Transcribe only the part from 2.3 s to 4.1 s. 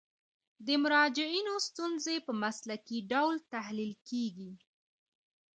مسلکي ډول تحلیل